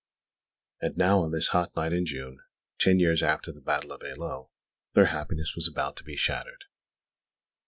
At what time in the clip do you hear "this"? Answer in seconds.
1.31-1.49